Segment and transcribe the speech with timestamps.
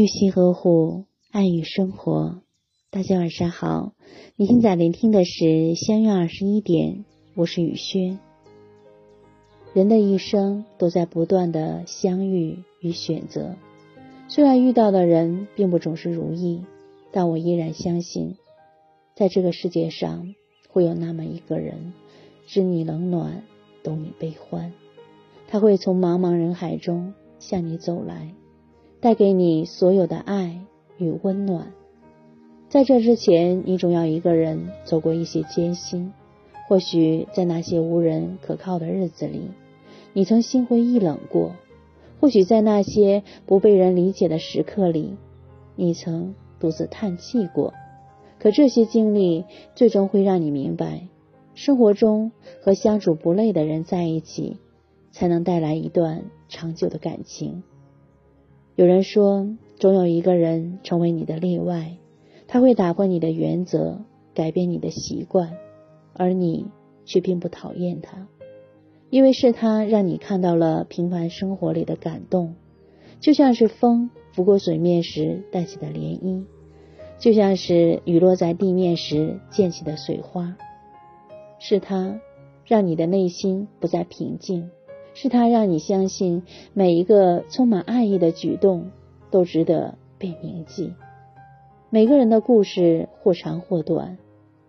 [0.00, 2.40] 用心呵护，爱与生活。
[2.90, 3.92] 大家晚上好，
[4.34, 7.04] 你现在聆听的是相约二十一点，
[7.34, 8.18] 我是雨轩。
[9.74, 13.56] 人的一生都在不断的相遇与选择，
[14.26, 16.64] 虽然遇到的人并不总是如意，
[17.12, 18.36] 但我依然相信，
[19.14, 20.34] 在这个世界上
[20.70, 21.92] 会有那么一个人，
[22.46, 23.42] 知你冷暖，
[23.82, 24.72] 懂你悲欢。
[25.46, 28.34] 他会从茫茫人海中向你走来。
[29.00, 30.60] 带给你所有的爱
[30.98, 31.72] 与温暖。
[32.68, 36.12] 在这之前，你总要一个人走过一些艰辛。
[36.68, 39.40] 或许在那些无人可靠的日子里，
[40.12, 41.50] 你曾心灰意冷过；
[42.20, 45.16] 或许在那些不被人理解的时刻里，
[45.74, 47.74] 你曾独自叹气过。
[48.38, 51.08] 可这些经历最终会让你明白，
[51.54, 52.30] 生活中
[52.62, 54.58] 和相处不累的人在一起，
[55.10, 57.64] 才能带来一段长久的感情。
[58.80, 61.98] 有人说，总有一个人成为你的例外，
[62.48, 64.00] 他会打破你的原则，
[64.32, 65.52] 改变你的习惯，
[66.14, 66.64] 而你
[67.04, 68.26] 却并不讨厌他，
[69.10, 72.54] 因为是他让你看到了平凡生活里的感动，
[73.20, 76.46] 就像是风拂过水面时带起的涟漪，
[77.18, 80.56] 就像是雨落在地面时溅起的水花，
[81.58, 82.18] 是他
[82.64, 84.70] 让你的内心不再平静。
[85.14, 88.90] 是他让你相信，每一个充满爱意的举动
[89.30, 90.92] 都值得被铭记。
[91.90, 94.18] 每个人的故事或长或短，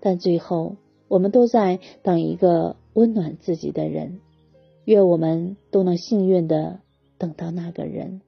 [0.00, 0.76] 但最后
[1.08, 4.20] 我们都在等一个温暖自己的人。
[4.84, 6.80] 愿我们都能幸运的
[7.16, 8.20] 等到那个人。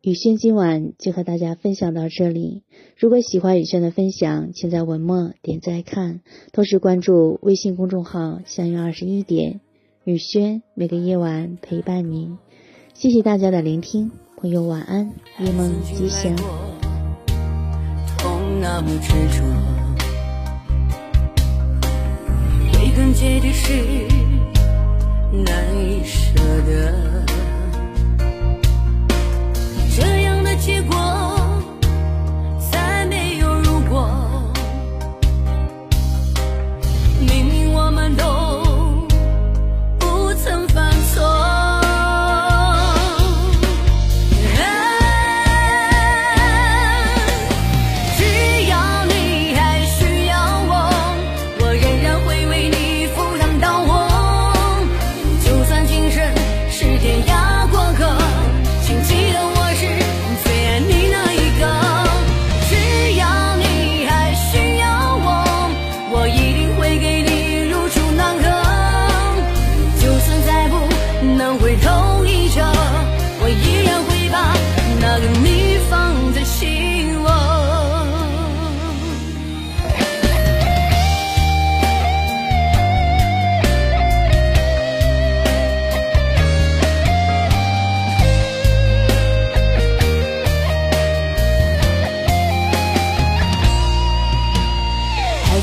[0.00, 2.62] 雨轩今晚就和大家分享到这里。
[2.96, 6.20] 如果喜欢雨轩的分享，请在文末点赞看，
[6.52, 9.60] 同时关注微信公众号“相约二十一点”。
[10.06, 12.38] 雨轩每个夜晚陪伴您，
[12.94, 16.32] 谢谢大家的聆听，朋友晚安，夜梦吉祥。
[18.16, 19.42] 痛那么执着，
[22.78, 24.05] 归根结底是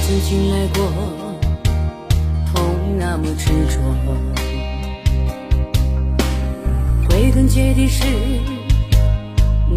[0.05, 0.83] 曾经来过，
[2.53, 3.79] 痛那么执着。
[7.07, 8.03] 归根结底是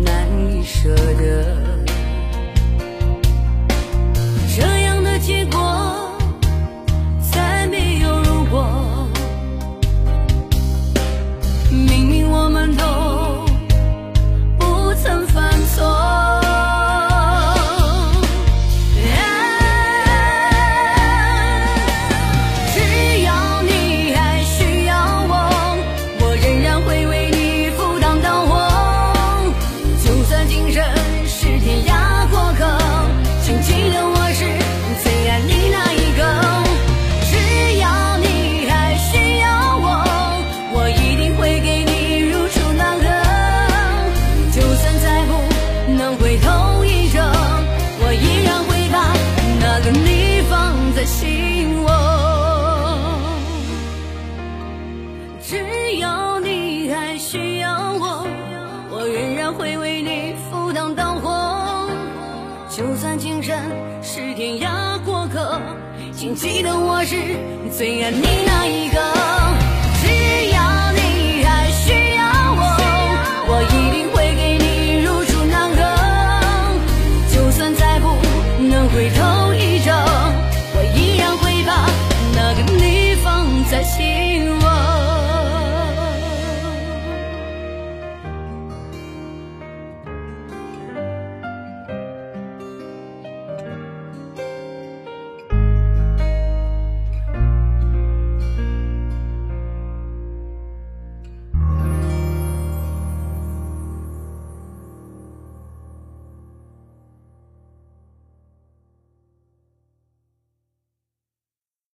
[0.04, 0.26] 难
[62.76, 63.56] 就算今生
[64.02, 65.58] 是天涯过客，
[66.12, 67.16] 请记得我是
[67.74, 69.65] 最爱你那一个。